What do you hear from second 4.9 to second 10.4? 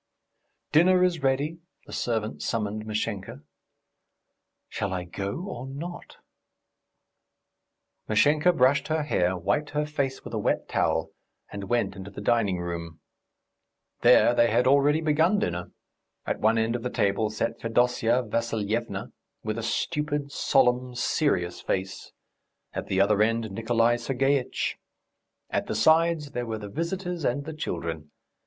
I go, or not?" Mashenka brushed her hair, wiped her face with a